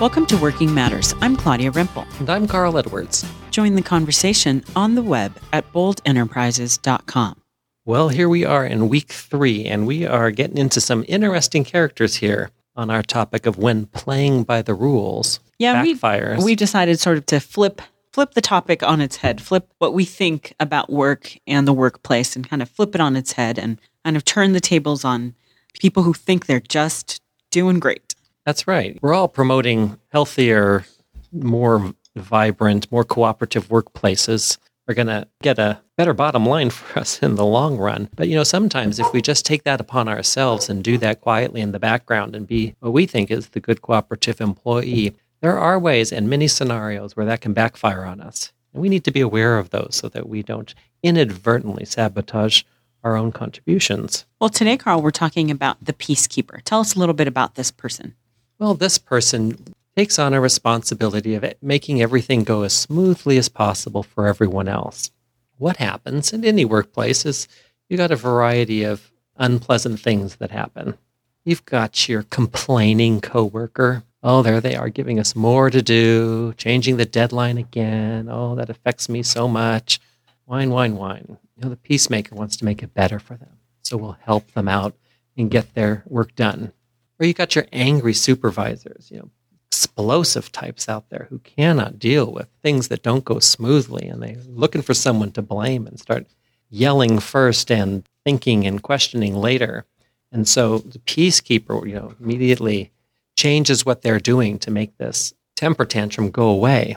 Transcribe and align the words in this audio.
Welcome 0.00 0.26
to 0.26 0.36
Working 0.36 0.72
Matters. 0.72 1.12
I'm 1.20 1.34
Claudia 1.34 1.72
Rimple. 1.72 2.06
And 2.20 2.30
I'm 2.30 2.46
Carl 2.46 2.78
Edwards. 2.78 3.28
Join 3.50 3.74
the 3.74 3.82
conversation 3.82 4.62
on 4.76 4.94
the 4.94 5.02
web 5.02 5.36
at 5.52 5.72
boldenterprises.com. 5.72 7.42
Well, 7.84 8.08
here 8.08 8.28
we 8.28 8.44
are 8.44 8.64
in 8.64 8.88
week 8.88 9.10
three, 9.10 9.64
and 9.64 9.88
we 9.88 10.06
are 10.06 10.30
getting 10.30 10.56
into 10.56 10.80
some 10.80 11.04
interesting 11.08 11.64
characters 11.64 12.14
here 12.14 12.52
on 12.76 12.90
our 12.90 13.02
topic 13.02 13.44
of 13.44 13.58
when 13.58 13.86
playing 13.86 14.44
by 14.44 14.62
the 14.62 14.72
rules 14.72 15.40
yeah, 15.58 15.84
backfires. 15.84 16.38
We, 16.38 16.44
we 16.44 16.54
decided 16.54 17.00
sort 17.00 17.18
of 17.18 17.26
to 17.26 17.40
flip 17.40 17.82
flip 18.12 18.34
the 18.34 18.40
topic 18.40 18.84
on 18.84 19.00
its 19.00 19.16
head, 19.16 19.40
flip 19.40 19.68
what 19.78 19.94
we 19.94 20.04
think 20.04 20.54
about 20.60 20.92
work 20.92 21.36
and 21.44 21.66
the 21.66 21.72
workplace, 21.72 22.36
and 22.36 22.48
kind 22.48 22.62
of 22.62 22.70
flip 22.70 22.94
it 22.94 23.00
on 23.00 23.16
its 23.16 23.32
head, 23.32 23.58
and 23.58 23.80
kind 24.04 24.16
of 24.16 24.24
turn 24.24 24.52
the 24.52 24.60
tables 24.60 25.04
on 25.04 25.34
people 25.80 26.04
who 26.04 26.12
think 26.12 26.46
they're 26.46 26.60
just 26.60 27.20
doing 27.50 27.80
great. 27.80 28.07
That's 28.48 28.66
right. 28.66 28.98
We're 29.02 29.12
all 29.12 29.28
promoting 29.28 30.00
healthier, 30.08 30.86
more 31.32 31.92
vibrant, 32.16 32.90
more 32.90 33.04
cooperative 33.04 33.68
workplaces. 33.68 34.56
We're 34.86 34.94
going 34.94 35.08
to 35.08 35.28
get 35.42 35.58
a 35.58 35.82
better 35.98 36.14
bottom 36.14 36.46
line 36.46 36.70
for 36.78 37.00
us 37.00 37.22
in 37.22 37.34
the 37.34 37.44
long 37.44 37.76
run. 37.76 38.08
But, 38.16 38.28
you 38.28 38.36
know, 38.36 38.44
sometimes 38.44 38.98
if 38.98 39.12
we 39.12 39.20
just 39.20 39.44
take 39.44 39.64
that 39.64 39.82
upon 39.82 40.08
ourselves 40.08 40.70
and 40.70 40.82
do 40.82 40.96
that 40.96 41.20
quietly 41.20 41.60
in 41.60 41.72
the 41.72 41.78
background 41.78 42.34
and 42.34 42.46
be 42.46 42.74
what 42.80 42.94
we 42.94 43.04
think 43.04 43.30
is 43.30 43.50
the 43.50 43.60
good 43.60 43.82
cooperative 43.82 44.40
employee, 44.40 45.14
there 45.42 45.58
are 45.58 45.78
ways 45.78 46.10
and 46.10 46.30
many 46.30 46.48
scenarios 46.48 47.14
where 47.14 47.26
that 47.26 47.42
can 47.42 47.52
backfire 47.52 48.06
on 48.06 48.22
us. 48.22 48.54
And 48.72 48.80
we 48.80 48.88
need 48.88 49.04
to 49.04 49.10
be 49.10 49.20
aware 49.20 49.58
of 49.58 49.68
those 49.68 49.94
so 49.94 50.08
that 50.08 50.26
we 50.26 50.42
don't 50.42 50.74
inadvertently 51.02 51.84
sabotage 51.84 52.62
our 53.04 53.14
own 53.14 53.30
contributions. 53.30 54.24
Well, 54.40 54.48
today, 54.48 54.78
Carl, 54.78 55.02
we're 55.02 55.10
talking 55.10 55.50
about 55.50 55.84
the 55.84 55.92
peacekeeper. 55.92 56.62
Tell 56.64 56.80
us 56.80 56.94
a 56.94 56.98
little 56.98 57.14
bit 57.14 57.28
about 57.28 57.54
this 57.54 57.70
person. 57.70 58.14
Well, 58.58 58.74
this 58.74 58.98
person 58.98 59.74
takes 59.96 60.18
on 60.18 60.34
a 60.34 60.40
responsibility 60.40 61.34
of 61.34 61.44
making 61.62 62.02
everything 62.02 62.42
go 62.42 62.62
as 62.62 62.72
smoothly 62.72 63.38
as 63.38 63.48
possible 63.48 64.02
for 64.02 64.26
everyone 64.26 64.66
else. 64.66 65.12
What 65.58 65.76
happens 65.76 66.32
in 66.32 66.44
any 66.44 66.64
workplace 66.64 67.24
is 67.24 67.46
you 67.88 67.96
got 67.96 68.10
a 68.10 68.16
variety 68.16 68.82
of 68.82 69.12
unpleasant 69.36 70.00
things 70.00 70.36
that 70.36 70.50
happen. 70.50 70.98
You've 71.44 71.64
got 71.64 72.08
your 72.08 72.24
complaining 72.24 73.20
coworker. 73.20 74.02
Oh, 74.24 74.42
there 74.42 74.60
they 74.60 74.74
are 74.74 74.88
giving 74.88 75.20
us 75.20 75.36
more 75.36 75.70
to 75.70 75.80
do, 75.80 76.52
changing 76.56 76.96
the 76.96 77.06
deadline 77.06 77.58
again. 77.58 78.28
Oh, 78.28 78.56
that 78.56 78.70
affects 78.70 79.08
me 79.08 79.22
so 79.22 79.46
much. 79.46 80.00
Whine, 80.46 80.70
whine, 80.70 80.96
whine. 80.96 81.38
You 81.56 81.62
know, 81.62 81.68
the 81.70 81.76
peacemaker 81.76 82.34
wants 82.34 82.56
to 82.56 82.64
make 82.64 82.82
it 82.82 82.92
better 82.92 83.20
for 83.20 83.36
them. 83.36 83.58
So 83.82 83.96
we'll 83.96 84.18
help 84.22 84.50
them 84.52 84.66
out 84.66 84.94
and 85.36 85.48
get 85.48 85.74
their 85.74 86.02
work 86.06 86.34
done. 86.34 86.72
Or 87.18 87.26
you 87.26 87.34
got 87.34 87.54
your 87.54 87.66
angry 87.72 88.14
supervisors, 88.14 89.10
you 89.10 89.18
know, 89.18 89.30
explosive 89.70 90.50
types 90.50 90.88
out 90.88 91.10
there 91.10 91.26
who 91.30 91.38
cannot 91.40 91.98
deal 91.98 92.32
with 92.32 92.48
things 92.62 92.88
that 92.88 93.02
don't 93.02 93.24
go 93.24 93.38
smoothly 93.38 94.08
and 94.08 94.22
they're 94.22 94.36
looking 94.48 94.82
for 94.82 94.94
someone 94.94 95.30
to 95.32 95.42
blame 95.42 95.86
and 95.86 96.00
start 96.00 96.26
yelling 96.70 97.18
first 97.18 97.70
and 97.70 98.08
thinking 98.24 98.66
and 98.66 98.82
questioning 98.82 99.34
later. 99.34 99.84
And 100.32 100.46
so 100.48 100.78
the 100.78 100.98
peacekeeper, 101.00 101.86
you 101.86 101.94
know, 101.94 102.14
immediately 102.20 102.92
changes 103.36 103.86
what 103.86 104.02
they're 104.02 104.20
doing 104.20 104.58
to 104.60 104.70
make 104.70 104.96
this 104.96 105.34
temper 105.56 105.84
tantrum 105.84 106.30
go 106.30 106.48
away. 106.48 106.96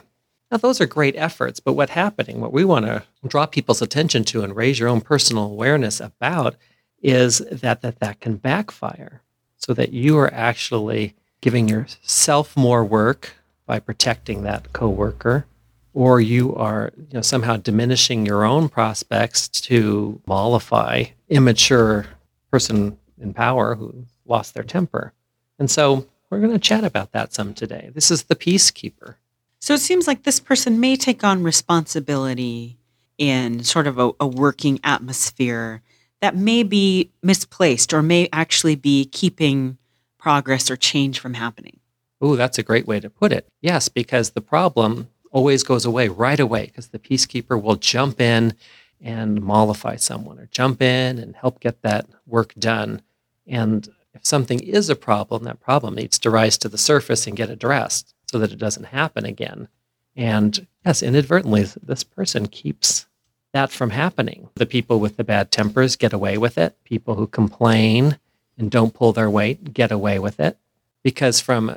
Now, 0.50 0.58
those 0.58 0.80
are 0.80 0.86
great 0.86 1.16
efforts, 1.16 1.60
but 1.60 1.72
what's 1.72 1.92
happening, 1.92 2.40
what 2.40 2.52
we 2.52 2.64
want 2.64 2.86
to 2.86 3.02
draw 3.26 3.46
people's 3.46 3.80
attention 3.80 4.22
to 4.24 4.42
and 4.42 4.54
raise 4.54 4.78
your 4.78 4.88
own 4.88 5.00
personal 5.00 5.44
awareness 5.44 5.98
about 6.00 6.56
is 7.02 7.38
that 7.38 7.80
that, 7.80 8.00
that 8.00 8.20
can 8.20 8.36
backfire 8.36 9.22
so 9.64 9.72
that 9.74 9.92
you 9.92 10.18
are 10.18 10.32
actually 10.34 11.14
giving 11.40 11.68
yourself 11.68 12.56
more 12.56 12.84
work 12.84 13.34
by 13.66 13.78
protecting 13.78 14.42
that 14.42 14.72
coworker 14.72 15.46
or 15.94 16.20
you 16.20 16.54
are 16.56 16.90
you 16.96 17.14
know, 17.14 17.20
somehow 17.20 17.56
diminishing 17.56 18.26
your 18.26 18.44
own 18.44 18.68
prospects 18.68 19.48
to 19.48 20.20
mollify 20.26 21.04
immature 21.28 22.06
person 22.50 22.98
in 23.20 23.32
power 23.34 23.74
who 23.74 24.06
lost 24.26 24.54
their 24.54 24.62
temper. 24.62 25.12
And 25.58 25.70
so 25.70 26.06
we're 26.30 26.40
going 26.40 26.52
to 26.52 26.58
chat 26.58 26.84
about 26.84 27.12
that 27.12 27.32
some 27.32 27.54
today. 27.54 27.90
This 27.94 28.10
is 28.10 28.24
the 28.24 28.36
peacekeeper. 28.36 29.16
So 29.58 29.74
it 29.74 29.80
seems 29.80 30.06
like 30.06 30.22
this 30.22 30.40
person 30.40 30.80
may 30.80 30.96
take 30.96 31.22
on 31.22 31.42
responsibility 31.42 32.78
in 33.18 33.62
sort 33.62 33.86
of 33.86 33.98
a, 33.98 34.10
a 34.18 34.26
working 34.26 34.80
atmosphere 34.82 35.82
that 36.22 36.36
may 36.36 36.62
be 36.62 37.10
misplaced 37.22 37.92
or 37.92 38.00
may 38.00 38.28
actually 38.32 38.76
be 38.76 39.04
keeping 39.04 39.76
progress 40.18 40.70
or 40.70 40.76
change 40.76 41.18
from 41.18 41.34
happening. 41.34 41.80
Oh, 42.20 42.36
that's 42.36 42.58
a 42.58 42.62
great 42.62 42.86
way 42.86 43.00
to 43.00 43.10
put 43.10 43.32
it. 43.32 43.48
Yes, 43.60 43.88
because 43.88 44.30
the 44.30 44.40
problem 44.40 45.08
always 45.32 45.64
goes 45.64 45.84
away 45.84 46.06
right 46.06 46.38
away 46.38 46.66
because 46.66 46.88
the 46.88 46.98
peacekeeper 47.00 47.60
will 47.60 47.74
jump 47.74 48.20
in 48.20 48.54
and 49.00 49.42
mollify 49.42 49.96
someone 49.96 50.38
or 50.38 50.46
jump 50.46 50.80
in 50.80 51.18
and 51.18 51.34
help 51.34 51.58
get 51.58 51.82
that 51.82 52.06
work 52.24 52.54
done. 52.54 53.02
And 53.44 53.88
if 54.14 54.24
something 54.24 54.60
is 54.60 54.88
a 54.88 54.94
problem, 54.94 55.42
that 55.42 55.58
problem 55.58 55.96
needs 55.96 56.20
to 56.20 56.30
rise 56.30 56.56
to 56.58 56.68
the 56.68 56.78
surface 56.78 57.26
and 57.26 57.36
get 57.36 57.50
addressed 57.50 58.14
so 58.30 58.38
that 58.38 58.52
it 58.52 58.58
doesn't 58.58 58.84
happen 58.84 59.24
again. 59.24 59.66
And 60.14 60.68
yes, 60.86 61.02
inadvertently, 61.02 61.66
this 61.82 62.04
person 62.04 62.46
keeps 62.46 63.06
that 63.52 63.70
from 63.70 63.90
happening. 63.90 64.48
The 64.54 64.66
people 64.66 65.00
with 65.00 65.16
the 65.16 65.24
bad 65.24 65.50
tempers 65.50 65.96
get 65.96 66.12
away 66.12 66.38
with 66.38 66.58
it. 66.58 66.76
People 66.84 67.14
who 67.14 67.26
complain 67.26 68.18
and 68.58 68.70
don't 68.70 68.94
pull 68.94 69.12
their 69.12 69.30
weight 69.30 69.72
get 69.72 69.92
away 69.92 70.18
with 70.18 70.40
it 70.40 70.58
because 71.02 71.40
from 71.40 71.76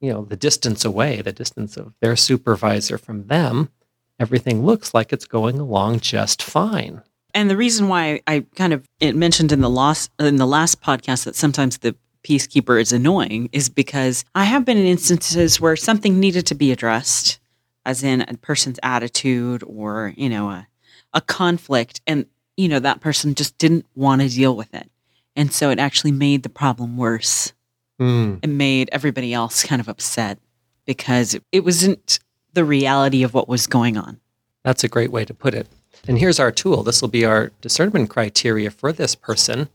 you 0.00 0.12
know 0.12 0.24
the 0.24 0.36
distance 0.36 0.84
away, 0.84 1.22
the 1.22 1.32
distance 1.32 1.76
of 1.76 1.94
their 2.00 2.16
supervisor 2.16 2.98
from 2.98 3.26
them, 3.26 3.70
everything 4.18 4.64
looks 4.64 4.94
like 4.94 5.12
it's 5.12 5.26
going 5.26 5.58
along 5.58 6.00
just 6.00 6.42
fine. 6.42 7.02
And 7.32 7.50
the 7.50 7.56
reason 7.56 7.88
why 7.88 8.20
I 8.26 8.44
kind 8.54 8.72
of 8.72 8.86
mentioned 9.00 9.50
in 9.50 9.60
the 9.60 9.70
last 9.70 10.10
in 10.18 10.36
the 10.36 10.46
last 10.46 10.80
podcast 10.80 11.24
that 11.24 11.36
sometimes 11.36 11.78
the 11.78 11.96
peacekeeper 12.22 12.80
is 12.80 12.92
annoying 12.92 13.48
is 13.52 13.68
because 13.68 14.24
I 14.34 14.44
have 14.44 14.64
been 14.64 14.78
in 14.78 14.86
instances 14.86 15.60
where 15.60 15.76
something 15.76 16.18
needed 16.18 16.46
to 16.46 16.54
be 16.54 16.72
addressed, 16.72 17.38
as 17.84 18.02
in 18.02 18.22
a 18.22 18.34
person's 18.36 18.78
attitude 18.82 19.62
or 19.66 20.14
you 20.16 20.28
know 20.28 20.50
a 20.50 20.68
a 21.14 21.20
conflict 21.20 22.00
and 22.06 22.26
you 22.56 22.68
know 22.68 22.78
that 22.80 23.00
person 23.00 23.34
just 23.34 23.56
didn't 23.58 23.86
want 23.94 24.20
to 24.20 24.28
deal 24.28 24.54
with 24.54 24.74
it. 24.74 24.90
And 25.36 25.52
so 25.52 25.70
it 25.70 25.78
actually 25.78 26.12
made 26.12 26.42
the 26.42 26.48
problem 26.48 26.96
worse. 26.96 27.52
Mm. 28.00 28.40
it 28.42 28.48
made 28.48 28.88
everybody 28.90 29.32
else 29.32 29.62
kind 29.62 29.80
of 29.80 29.88
upset 29.88 30.40
because 30.84 31.38
it 31.52 31.64
wasn't 31.64 32.18
the 32.52 32.64
reality 32.64 33.22
of 33.22 33.34
what 33.34 33.48
was 33.48 33.68
going 33.68 33.96
on. 33.96 34.18
That's 34.64 34.82
a 34.82 34.88
great 34.88 35.12
way 35.12 35.24
to 35.24 35.32
put 35.32 35.54
it. 35.54 35.68
And 36.08 36.18
here's 36.18 36.40
our 36.40 36.50
tool. 36.50 36.82
This 36.82 37.00
will 37.00 37.08
be 37.08 37.24
our 37.24 37.52
discernment 37.60 38.10
criteria 38.10 38.72
for 38.72 38.92
this 38.92 39.14
person 39.14 39.68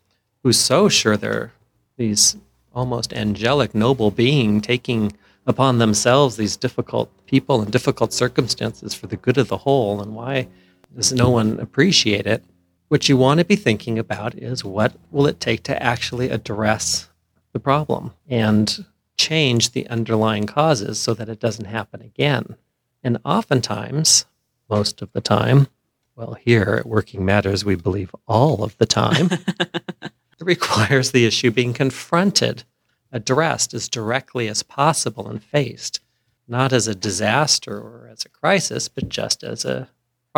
who's 0.44 0.60
so 0.60 0.90
sure 0.90 1.16
they're 1.16 1.54
these 1.96 2.36
almost 2.74 3.14
angelic 3.14 3.74
noble 3.74 4.12
being 4.12 4.62
taking 4.62 5.14
upon 5.48 5.80
themselves 5.80 6.38
these 6.38 6.56
difficult 6.56 7.10
people 7.26 7.62
and 7.62 7.72
difficult 7.72 8.14
circumstances 8.14 8.94
for 8.94 9.08
the 9.08 9.18
good 9.18 9.38
of 9.38 9.48
the 9.48 9.58
whole. 9.58 10.02
And 10.02 10.16
why 10.16 10.48
does 10.96 11.14
no 11.14 11.30
one 11.30 11.60
appreciate 11.60 12.26
it? 12.26 12.44
What 12.88 13.08
you 13.08 13.18
want 13.18 13.40
to 13.40 13.46
be 13.46 13.56
thinking 13.56 14.00
about 14.00 14.36
is 14.36 14.66
what 14.66 14.94
will 15.12 15.28
it 15.28 15.40
take 15.40 15.64
to 15.64 15.84
actually 15.84 16.30
address 16.30 17.10
the 17.54 17.60
problem 17.60 18.14
and 18.28 18.86
change 19.18 19.72
the 19.72 19.88
underlying 19.88 20.46
causes 20.46 21.00
so 21.00 21.14
that 21.14 21.30
it 21.30 21.40
doesn't 21.40 21.66
happen 21.66 22.02
again. 22.02 22.56
And 23.04 23.20
oftentimes, 23.24 24.26
most 24.70 25.02
of 25.02 25.12
the 25.14 25.22
time, 25.22 25.68
well, 26.16 26.34
here 26.34 26.76
at 26.80 26.86
Working 26.86 27.24
Matters, 27.24 27.64
we 27.64 27.76
believe 27.76 28.14
all 28.28 28.64
of 28.64 28.78
the 28.78 28.86
time, 28.86 29.30
it 30.02 30.12
requires 30.42 31.12
the 31.12 31.26
issue 31.26 31.52
being 31.52 31.74
confronted, 31.74 32.64
addressed 33.12 33.74
as 33.74 33.88
directly 33.88 34.48
as 34.48 34.64
possible 34.64 35.30
and 35.30 35.44
faced, 35.44 36.02
not 36.48 36.74
as 36.74 36.88
a 36.88 36.96
disaster 36.96 37.78
or 37.78 38.10
as 38.12 38.26
a 38.26 38.30
crisis, 38.30 38.90
but 38.90 39.10
just 39.10 39.44
as 39.44 39.64
a 39.64 39.90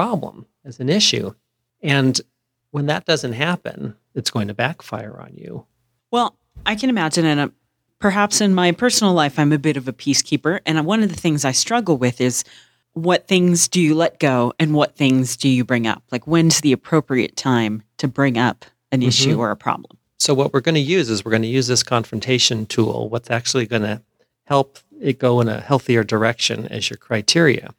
problem, 0.02 0.48
as 0.66 0.80
an 0.80 0.90
issue. 0.90 1.32
And 1.84 2.20
when 2.72 2.88
that 2.88 3.06
doesn't 3.06 3.34
happen, 3.34 3.96
it's 4.16 4.32
going 4.32 4.48
to 4.48 4.54
backfire 4.56 5.16
on 5.20 5.36
you. 5.36 5.68
Well, 6.10 6.36
I 6.66 6.74
can 6.74 6.90
imagine, 6.90 7.24
and 7.24 7.52
perhaps 8.00 8.42
in 8.42 8.56
my 8.56 8.72
personal 8.72 9.14
life, 9.14 9.38
I'm 9.38 9.52
a 9.52 9.60
bit 9.60 9.78
of 9.78 9.88
a 9.88 9.94
peacekeeper. 9.94 10.60
And 10.66 10.84
one 10.88 11.04
of 11.04 11.10
the 11.10 11.22
things 11.22 11.46
I 11.46 11.52
struggle 11.52 12.00
with 12.00 12.20
is 12.20 12.44
what 12.94 13.28
things 13.28 13.68
do 13.68 13.80
you 13.80 13.94
let 13.94 14.20
go 14.20 14.54
and 14.60 14.74
what 14.74 14.96
things 14.96 15.38
do 15.38 15.48
you 15.48 15.64
bring 15.64 15.86
up? 15.86 16.02
Like, 16.12 16.26
when's 16.26 16.62
the 16.62 16.72
appropriate 16.72 17.38
time 17.38 17.84
to 17.98 18.08
bring 18.08 18.40
up 18.40 18.66
an 18.92 19.02
mm-hmm. 19.02 19.08
issue 19.10 19.40
or 19.40 19.52
a 19.52 19.56
problem? 19.56 20.00
So, 20.18 20.34
what 20.34 20.52
we're 20.52 20.62
going 20.62 20.76
to 20.76 20.82
use 20.82 21.12
is 21.12 21.24
we're 21.24 21.30
going 21.30 21.44
to 21.44 21.48
use 21.48 21.68
this 21.68 21.84
confrontation 21.84 22.66
tool, 22.66 23.08
what's 23.08 23.30
actually 23.30 23.68
going 23.68 23.84
to 23.84 24.02
help 24.46 24.80
it 25.00 25.20
go 25.20 25.42
in 25.42 25.48
a 25.48 25.62
healthier 25.62 26.04
direction 26.04 26.68
as 26.70 26.90
your 26.90 26.98
criteria. 26.98 27.76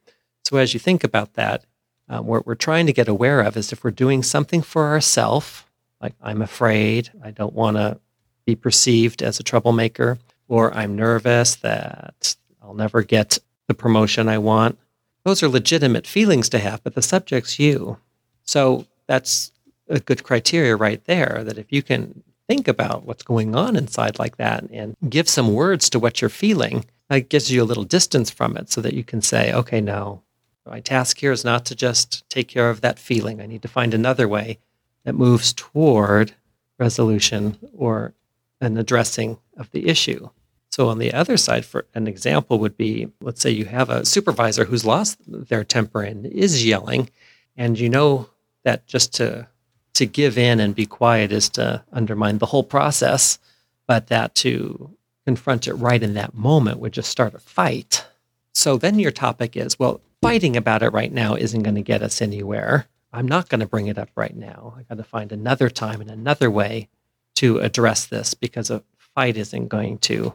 So, 0.47 0.59
as 0.59 0.73
you 0.73 0.79
think 0.79 1.03
about 1.03 1.35
that, 1.35 1.65
um, 2.09 2.27
what 2.27 2.47
we're 2.47 2.55
trying 2.55 2.87
to 2.87 2.93
get 2.93 3.09
aware 3.09 3.41
of 3.41 3.57
is 3.57 3.73
if 3.73 3.83
we're 3.85 3.91
doing 3.91 4.23
something 4.23 4.63
for 4.63 4.87
ourselves, 4.87 5.65
like 6.01 6.15
I'm 6.23 6.43
afraid, 6.43 7.11
I 7.23 7.31
don't 7.31 7.55
want 7.55 7.77
to 7.77 7.99
be 8.45 8.55
perceived 8.57 9.23
as 9.23 9.39
a 9.39 9.45
troublemaker, 9.45 10.19
or 10.49 10.75
I'm 10.75 10.97
nervous 10.97 11.55
that 11.57 12.37
I'll 12.63 12.75
never 12.75 13.03
get 13.03 13.39
the 13.69 13.75
promotion 13.75 14.29
I 14.29 14.39
want. 14.39 14.79
Those 15.25 15.43
are 15.43 15.49
legitimate 15.49 16.07
feelings 16.07 16.49
to 16.51 16.59
have, 16.59 16.83
but 16.83 16.95
the 16.95 17.03
subject's 17.03 17.59
you. 17.59 17.99
So 18.43 18.87
that's 19.07 19.53
a 19.89 20.01
good 20.01 20.25
criteria 20.25 20.75
right 20.77 21.05
there 21.05 21.43
that 21.45 21.59
if 21.59 21.71
you 21.71 21.83
can 21.83 22.23
think 22.49 22.67
about 22.67 23.05
what's 23.07 23.23
going 23.23 23.55
on 23.55 23.77
inside 23.77 24.19
like 24.19 24.37
that 24.37 24.65
and 24.73 24.97
give 25.09 25.29
some 25.29 25.55
words 25.55 25.89
to 25.91 25.99
what 25.99 26.21
you're 26.21 26.29
feeling, 26.29 26.85
that 27.09 27.29
gives 27.29 27.51
you 27.51 27.63
a 27.63 27.65
little 27.65 27.85
distance 27.85 28.31
from 28.31 28.57
it 28.57 28.71
so 28.71 28.81
that 28.81 28.95
you 28.95 29.05
can 29.05 29.23
say, 29.23 29.53
okay, 29.53 29.81
no, 29.81 30.23
my 30.67 30.81
task 30.81 31.19
here 31.19 31.33
is 31.33 31.45
not 31.45 31.65
to 31.67 31.75
just 31.75 32.29
take 32.29 32.49
care 32.49 32.71
of 32.71 32.81
that 32.81 32.99
feeling. 32.99 33.41
I 33.41 33.47
need 33.47 33.63
to 33.63 33.69
find 33.69 33.95
another 33.95 34.29
way 34.29 34.59
that 35.05 35.15
moves 35.15 35.53
toward 35.53 36.35
resolution 36.79 37.59
or 37.77 38.15
an 38.61 38.77
addressing 38.77 39.39
of 39.57 39.71
the 39.73 39.89
issue. 39.89 40.29
So, 40.71 40.89
on 40.89 40.99
the 40.99 41.13
other 41.13 41.37
side, 41.37 41.67
for 41.67 41.87
an 41.95 42.07
example, 42.07 42.59
would 42.59 42.77
be 42.77 43.09
let's 43.21 43.43
say 43.43 43.51
you 43.51 43.67
have 43.67 43.91
a 43.91 44.07
supervisor 44.07 44.65
who's 44.65 44.87
lost 44.87 45.19
their 45.27 45.65
temper 45.65 46.03
and 46.03 46.25
is 46.27 46.65
yelling, 46.65 47.11
and 47.57 47.79
you 47.79 47.89
know 47.89 48.31
that 48.65 48.87
just 48.87 49.13
to 49.15 49.49
to 49.95 50.07
give 50.07 50.39
in 50.39 50.61
and 50.61 50.75
be 50.75 50.87
quiet 50.87 51.31
is 51.33 51.51
to 51.51 51.85
undermine 51.93 52.39
the 52.39 52.47
whole 52.47 52.65
process, 52.65 53.39
but 53.87 54.07
that 54.07 54.35
to 54.37 54.97
confront 55.27 55.69
it 55.69 55.75
right 55.75 56.03
in 56.03 56.15
that 56.15 56.35
moment 56.35 56.79
would 56.79 56.93
just 56.93 57.11
start 57.11 57.35
a 57.35 57.39
fight. 57.39 58.07
So 58.55 58.79
then 58.79 58.99
your 58.99 59.11
topic 59.11 59.57
is 59.57 59.79
well, 59.79 60.01
fighting 60.23 60.57
about 60.57 60.83
it 60.83 60.91
right 60.91 61.13
now 61.13 61.35
isn't 61.35 61.65
going 61.65 61.75
to 61.75 61.83
get 61.83 62.03
us 62.03 62.23
anywhere. 62.23 62.87
I'm 63.13 63.29
not 63.29 63.49
going 63.49 63.61
to 63.61 63.67
bring 63.67 63.89
it 63.89 63.99
up 63.99 64.09
right 64.15 64.35
now. 64.35 64.75
I 64.79 64.85
got 64.85 64.97
to 64.97 65.05
find 65.05 65.33
another 65.33 65.69
time 65.69 66.01
and 66.01 66.11
another 66.11 66.51
way 66.51 66.89
to 67.35 67.59
address 67.59 68.07
this 68.07 68.33
because 68.33 68.71
a 68.71 68.83
fight 68.97 69.37
isn't 69.37 69.69
going 69.69 69.99
to 69.99 70.33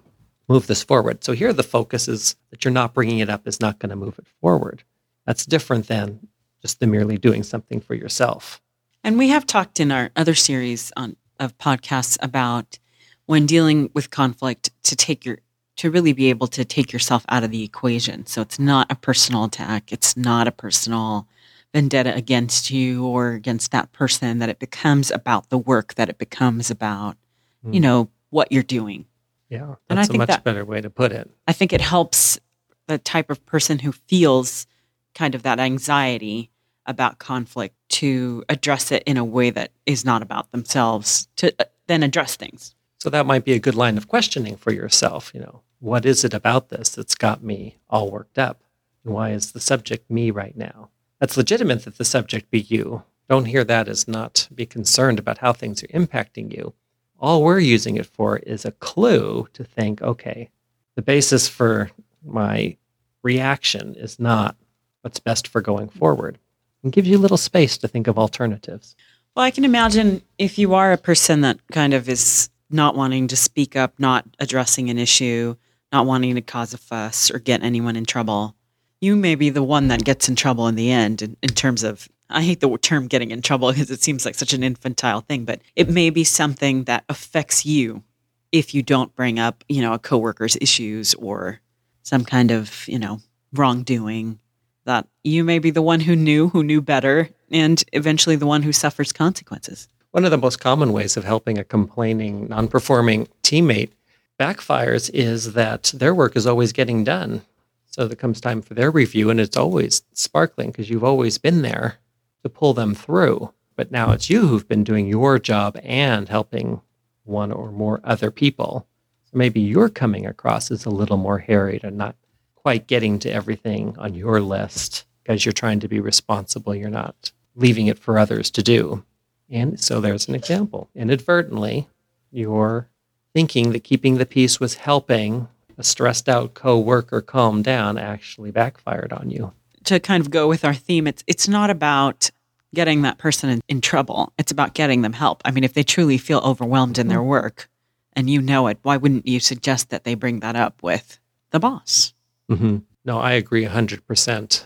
move 0.48 0.68
this 0.68 0.84
forward. 0.84 1.24
So 1.24 1.34
here 1.34 1.54
the 1.54 1.64
focus 1.64 2.08
is 2.08 2.36
that 2.52 2.64
you're 2.64 2.72
not 2.72 2.94
bringing 2.94 3.20
it 3.20 3.30
up 3.30 3.48
is 3.48 3.60
not 3.60 3.80
going 3.80 3.90
to 3.90 3.96
move 3.96 4.20
it 4.20 4.28
forward. 4.42 4.84
That's 5.26 5.46
different 5.46 5.88
than 5.88 6.28
just 6.62 6.80
the 6.80 6.88
merely 6.88 7.18
doing 7.18 7.44
something 7.44 7.80
for 7.80 7.96
yourself. 7.96 8.62
And 9.04 9.18
we 9.18 9.30
have 9.30 9.48
talked 9.48 9.80
in 9.80 9.92
our 9.92 10.12
other 10.16 10.36
series 10.36 10.92
on 10.96 11.16
of 11.40 11.58
podcasts 11.58 12.18
about 12.22 12.80
when 13.26 13.46
dealing 13.46 13.92
with 13.94 14.10
conflict 14.10 14.72
to 14.84 14.96
take 14.96 15.24
your 15.24 15.38
to 15.78 15.92
really 15.92 16.14
be 16.14 16.30
able 16.30 16.48
to 16.48 16.66
take 16.66 16.92
yourself 16.92 17.26
out 17.30 17.44
of 17.44 17.52
the 17.52 17.64
equation. 17.64 18.26
So 18.26 18.42
it's 18.42 18.60
not 18.60 18.92
a 18.92 18.96
personal 18.96 19.44
attack, 19.44 19.92
it's 19.92 20.18
not 20.18 20.48
a 20.48 20.52
personal 20.52 21.28
vendetta 21.74 22.16
against 22.16 22.72
you 22.72 23.06
or 23.06 23.32
against 23.32 23.72
that 23.72 23.92
person 23.92 24.40
that 24.40 24.50
it 24.50 24.60
becomes 24.60 25.12
about 25.12 25.50
the 25.50 25.58
work 25.58 25.96
that 25.96 26.10
it 26.10 26.18
becomes 26.18 26.72
about, 26.72 27.18
mm. 27.66 27.74
you 27.74 27.80
know, 27.80 28.10
what 28.30 28.52
you're 28.52 28.64
doing. 28.64 29.06
Yeah, 29.50 29.68
that's 29.68 29.80
and 29.90 30.00
I 30.00 30.04
a 30.04 30.06
think 30.06 30.18
much 30.18 30.28
that, 30.30 30.44
better 30.44 30.66
way 30.66 30.82
to 30.82 30.90
put 30.90 31.12
it. 31.12 31.30
I 31.48 31.54
think 31.54 31.72
it 31.74 31.82
helps 31.82 32.40
the 32.88 32.98
type 32.98 33.30
of 33.30 33.46
person 33.46 33.80
who 33.80 33.92
feels 33.92 34.66
kind 35.14 35.36
of 35.36 35.44
that 35.44 35.60
anxiety 35.60 36.50
about 36.86 37.20
conflict 37.20 37.76
to 37.90 38.44
address 38.50 38.92
it 38.92 39.04
in 39.06 39.18
a 39.18 39.26
way 39.26 39.50
that 39.50 39.72
is 39.86 40.06
not 40.06 40.22
about 40.22 40.52
themselves 40.52 41.28
to 41.36 41.54
uh, 41.60 41.66
then 41.88 42.02
address 42.04 42.36
things. 42.36 42.74
So 43.00 43.10
that 43.10 43.26
might 43.26 43.46
be 43.46 43.54
a 43.54 43.60
good 43.60 43.76
line 43.76 43.98
of 43.98 44.08
questioning 44.08 44.58
for 44.58 44.72
yourself, 44.72 45.32
you 45.34 45.40
know. 45.40 45.62
What 45.80 46.06
is 46.06 46.24
it 46.24 46.34
about 46.34 46.70
this 46.70 46.90
that's 46.90 47.14
got 47.14 47.44
me 47.44 47.78
all 47.90 48.10
worked 48.10 48.40
up? 48.40 48.64
And 49.06 49.14
why 49.14 49.32
is 49.32 49.52
the 49.52 49.60
subject 49.60 50.10
me 50.10 50.32
right 50.32 50.58
now? 50.58 50.90
That's 51.20 51.38
legitimate 51.38 51.86
that 51.86 51.98
the 51.98 52.06
subject 52.06 52.50
be 52.50 52.60
you. 52.60 53.04
Don't 53.30 53.46
hear 53.46 53.64
that 53.64 53.88
as 53.88 54.08
not 54.08 54.48
be 54.54 54.66
concerned 54.66 55.20
about 55.20 55.40
how 55.40 55.54
things 55.54 55.84
are 55.84 55.88
impacting 55.88 56.52
you. 56.52 56.74
All 57.20 57.44
we're 57.44 57.60
using 57.60 57.98
it 57.98 58.06
for 58.06 58.38
is 58.38 58.66
a 58.66 58.72
clue 58.72 59.48
to 59.54 59.64
think, 59.64 60.02
okay, 60.02 60.50
the 60.96 61.02
basis 61.02 61.48
for 61.48 61.92
my 62.24 62.78
reaction 63.24 63.96
is 63.96 64.20
not 64.20 64.56
what's 65.02 65.20
best 65.20 65.48
for 65.48 65.62
going 65.62 65.90
forward 65.90 66.40
and 66.84 66.92
gives 66.92 67.08
you 67.08 67.18
a 67.18 67.20
little 67.20 67.38
space 67.38 67.78
to 67.78 67.88
think 67.88 68.08
of 68.08 68.18
alternatives. 68.18 68.96
Well, 69.36 69.46
I 69.46 69.52
can 69.52 69.66
imagine 69.66 70.22
if 70.38 70.58
you 70.58 70.74
are 70.74 70.92
a 70.92 70.98
person 70.98 71.42
that 71.42 71.60
kind 71.72 71.94
of 71.94 72.10
is 72.10 72.50
not 72.70 72.96
wanting 72.96 73.28
to 73.28 73.36
speak 73.36 73.76
up, 73.76 73.94
not 74.00 74.26
addressing 74.40 74.90
an 74.90 74.98
issue, 74.98 75.56
not 75.92 76.06
wanting 76.06 76.36
to 76.36 76.42
cause 76.42 76.74
a 76.74 76.78
fuss 76.78 77.32
or 77.32 77.40
get 77.40 77.64
anyone 77.64 77.96
in 77.96 78.06
trouble, 78.06 78.56
you 79.00 79.16
may 79.16 79.36
be 79.36 79.50
the 79.50 79.64
one 79.64 79.88
that 79.88 80.04
gets 80.04 80.28
in 80.28 80.36
trouble 80.36 80.68
in 80.68 80.76
the 80.76 80.92
end 80.92 81.22
in, 81.22 81.38
in 81.42 81.50
terms 81.50 81.84
of 81.84 82.10
I 82.30 82.42
hate 82.42 82.60
the 82.60 82.78
term 82.78 83.08
getting 83.08 83.32
in 83.32 83.42
trouble 83.42 83.72
because 83.72 83.90
it 83.90 84.02
seems 84.02 84.26
like 84.26 84.36
such 84.36 84.54
an 84.54 84.64
infantile 84.64 85.22
thing, 85.22 85.46
but 85.46 85.62
it 85.76 85.88
may 85.90 86.10
be 86.10 86.26
something 86.26 86.84
that 86.84 87.06
affects 87.08 87.66
you 87.66 88.04
if 88.52 88.74
you 88.74 88.82
don't 88.82 89.16
bring 89.16 89.40
up, 89.40 89.64
you 89.70 89.82
know, 89.82 89.94
a 89.94 90.00
coworker's 90.00 90.58
issues 90.60 91.14
or 91.16 91.62
some 92.04 92.26
kind 92.26 92.52
of, 92.52 92.86
you 92.88 93.00
know, 93.00 93.22
wrongdoing 93.54 94.40
that 94.86 95.08
you 95.24 95.44
may 95.44 95.60
be 95.60 95.72
the 95.72 95.82
one 95.82 96.02
who 96.02 96.16
knew, 96.16 96.50
who 96.50 96.64
knew 96.64 96.82
better, 96.82 97.30
and 97.52 97.84
eventually 97.94 98.36
the 98.36 98.48
one 98.48 98.62
who 98.62 98.72
suffers 98.72 99.12
consequences. 99.12 99.88
One 100.18 100.26
of 100.26 100.32
the 100.32 100.38
most 100.40 100.60
common 100.60 100.94
ways 100.94 101.16
of 101.16 101.26
helping 101.26 101.60
a 101.60 101.64
complaining, 101.64 102.48
non 102.48 102.70
performing 102.70 103.28
teammate 103.44 103.92
backfires 104.40 105.12
is 105.14 105.54
that 105.54 105.94
their 105.94 106.16
work 106.16 106.36
is 106.36 106.48
always 106.48 106.74
getting 106.74 107.04
done. 107.04 107.44
So 107.86 108.08
there 108.08 108.16
comes 108.16 108.42
time 108.42 108.64
for 108.64 108.74
their 108.74 108.90
review, 108.90 109.30
and 109.30 109.40
it's 109.40 109.56
always 109.56 110.02
sparkling 110.14 110.72
because 110.72 110.90
you've 110.90 111.04
always 111.04 111.38
been 111.38 111.62
there 111.62 112.00
to 112.42 112.50
pull 112.50 112.74
them 112.74 112.96
through. 112.96 113.54
But 113.76 113.92
now 113.92 114.12
it's 114.12 114.28
you 114.28 114.48
who've 114.48 114.68
been 114.68 114.84
doing 114.84 115.08
your 115.08 115.38
job 115.38 115.80
and 115.84 116.28
helping 116.28 116.82
one 117.24 117.52
or 117.52 117.72
more 117.72 118.02
other 118.04 118.32
people. 118.32 118.88
So 119.26 119.38
maybe 119.38 119.62
you're 119.62 119.88
coming 119.88 120.26
across 120.26 120.72
as 120.72 120.84
a 120.88 120.90
little 120.90 121.18
more 121.18 121.38
harried 121.38 121.84
and 121.84 121.96
not 121.96 122.16
quite 122.56 122.88
getting 122.88 123.20
to 123.20 123.32
everything 123.32 123.96
on 124.00 124.16
your 124.16 124.42
list 124.42 125.06
because 125.22 125.46
you're 125.46 125.54
trying 125.54 125.80
to 125.82 125.88
be 125.88 126.00
responsible. 126.00 126.74
You're 126.74 126.90
not 126.90 127.32
leaving 127.54 127.86
it 127.86 128.00
for 128.00 128.18
others 128.18 128.50
to 128.50 128.64
do. 128.64 129.04
And 129.50 129.80
so 129.80 130.02
there's 130.02 130.28
an 130.28 130.36
example. 130.36 130.90
Inadvertently, 130.96 131.88
you're 132.32 132.88
thinking 133.34 133.72
that 133.72 133.84
keeping 133.84 134.18
the 134.18 134.26
peace 134.26 134.60
was 134.60 134.76
helping 134.76 135.48
a 135.78 135.84
stressed 135.84 136.28
out 136.28 136.54
coworker 136.54 137.22
calm 137.22 137.62
down 137.62 137.98
actually 137.98 138.52
backfired 138.52 139.14
on 139.14 139.30
you. 139.30 139.54
To 139.86 140.00
kind 140.00 140.22
of 140.22 140.32
go 140.32 140.48
with 140.48 140.66
our 140.66 140.74
theme, 140.74 141.08
it's 141.08 141.24
it's 141.28 141.48
not 141.48 141.70
about 141.70 142.30
getting 142.74 143.04
that 143.04 143.18
person 143.18 143.50
in, 143.50 143.62
in 143.68 143.82
trouble. 143.82 144.34
It's 144.38 144.52
about 144.52 144.74
getting 144.74 145.02
them 145.02 145.14
help. 145.14 145.42
I 145.46 145.52
mean, 145.52 145.64
if 145.64 145.74
they 145.74 145.84
truly 145.84 146.18
feel 146.18 146.40
overwhelmed 146.40 146.98
in 146.98 147.08
their 147.08 147.20
mm-hmm. 147.20 147.28
work 147.28 147.70
and 148.14 148.30
you 148.30 148.42
know 148.42 148.68
it, 148.68 148.80
why 148.82 148.98
wouldn't 148.98 149.28
you 149.28 149.40
suggest 149.40 149.90
that 149.90 150.04
they 150.04 150.16
bring 150.16 150.42
that 150.42 150.56
up 150.56 150.84
with 150.84 151.20
the 151.52 151.60
boss? 151.60 152.14
Mm-hmm. 152.52 152.78
No, 153.06 153.20
I 153.20 153.34
agree 153.34 153.66
100%. 153.66 154.66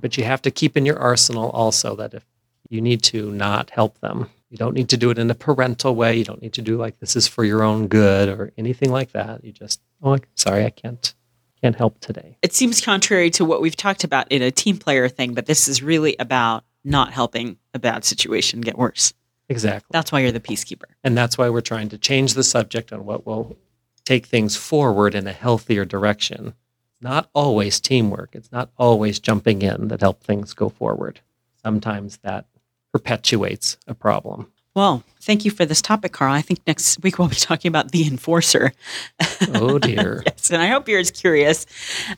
But 0.00 0.16
you 0.16 0.24
have 0.24 0.42
to 0.42 0.50
keep 0.50 0.76
in 0.76 0.84
your 0.84 0.98
arsenal 0.98 1.50
also 1.50 1.94
that 1.96 2.14
if 2.14 2.24
you 2.70 2.80
need 2.80 3.02
to 3.04 3.30
not 3.30 3.70
help 3.70 4.00
them, 4.00 4.28
you 4.50 4.56
don't 4.56 4.74
need 4.74 4.88
to 4.90 4.96
do 4.96 5.10
it 5.10 5.18
in 5.18 5.30
a 5.30 5.34
parental 5.34 5.94
way. 5.94 6.16
You 6.16 6.24
don't 6.24 6.40
need 6.40 6.54
to 6.54 6.62
do 6.62 6.76
like 6.76 6.98
this 6.98 7.16
is 7.16 7.26
for 7.26 7.44
your 7.44 7.62
own 7.62 7.88
good 7.88 8.28
or 8.28 8.52
anything 8.56 8.90
like 8.90 9.12
that. 9.12 9.44
You 9.44 9.52
just, 9.52 9.80
oh, 10.02 10.18
sorry, 10.34 10.64
I 10.64 10.70
can't 10.70 11.14
can't 11.62 11.76
help 11.76 11.98
today. 12.00 12.36
It 12.42 12.52
seems 12.52 12.80
contrary 12.80 13.30
to 13.30 13.44
what 13.44 13.62
we've 13.62 13.76
talked 13.76 14.04
about 14.04 14.30
in 14.30 14.42
a 14.42 14.50
team 14.50 14.76
player 14.76 15.08
thing, 15.08 15.34
but 15.34 15.46
this 15.46 15.68
is 15.68 15.82
really 15.82 16.14
about 16.18 16.64
not 16.84 17.12
helping 17.12 17.56
a 17.74 17.78
bad 17.78 18.04
situation 18.04 18.60
get 18.60 18.78
worse. 18.78 19.14
Exactly. 19.48 19.88
That's 19.90 20.12
why 20.12 20.20
you're 20.20 20.32
the 20.32 20.40
peacekeeper. 20.40 20.84
And 21.02 21.16
that's 21.16 21.38
why 21.38 21.48
we're 21.48 21.60
trying 21.60 21.88
to 21.90 21.98
change 21.98 22.34
the 22.34 22.44
subject 22.44 22.92
on 22.92 23.04
what 23.04 23.26
will 23.26 23.56
take 24.04 24.26
things 24.26 24.56
forward 24.56 25.14
in 25.14 25.26
a 25.26 25.32
healthier 25.32 25.84
direction. 25.84 26.54
Not 27.00 27.28
always 27.34 27.80
teamwork. 27.80 28.34
It's 28.34 28.52
not 28.52 28.70
always 28.76 29.18
jumping 29.18 29.62
in 29.62 29.88
that 29.88 30.00
help 30.00 30.22
things 30.22 30.54
go 30.54 30.68
forward. 30.68 31.20
Sometimes 31.62 32.18
that 32.18 32.46
perpetuates 32.96 33.76
a 33.86 33.94
problem. 33.94 34.50
Well, 34.74 35.02
thank 35.20 35.44
you 35.44 35.50
for 35.50 35.66
this 35.66 35.82
topic, 35.82 36.12
Carl. 36.12 36.32
I 36.32 36.40
think 36.40 36.60
next 36.66 37.02
week 37.02 37.18
we'll 37.18 37.28
be 37.28 37.36
talking 37.36 37.68
about 37.68 37.92
the 37.92 38.06
enforcer. 38.06 38.72
Oh, 39.54 39.78
dear. 39.90 40.22
yes, 40.24 40.50
and 40.50 40.62
I 40.62 40.68
hope 40.68 40.88
you're 40.88 41.00
as 41.00 41.10
curious 41.10 41.66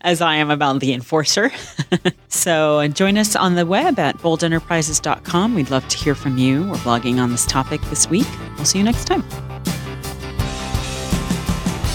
as 0.02 0.20
I 0.20 0.36
am 0.36 0.50
about 0.50 0.78
the 0.78 0.92
enforcer. 0.92 1.50
so 2.28 2.78
uh, 2.78 2.88
join 2.88 3.18
us 3.18 3.34
on 3.34 3.56
the 3.56 3.66
web 3.66 3.98
at 3.98 4.16
boldenterprises.com. 4.18 5.54
We'd 5.54 5.70
love 5.70 5.86
to 5.88 5.96
hear 5.98 6.14
from 6.14 6.38
you. 6.38 6.62
We're 6.68 6.76
blogging 6.76 7.18
on 7.18 7.32
this 7.32 7.46
topic 7.46 7.80
this 7.90 8.08
week. 8.08 8.26
We'll 8.56 8.64
see 8.64 8.78
you 8.78 8.84
next 8.84 9.06
time. 9.06 9.22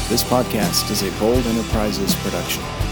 This 0.09 0.23
podcast 0.23 0.91
is 0.91 1.03
a 1.03 1.19
Bold 1.19 1.45
Enterprises 1.45 2.15
production. 2.15 2.82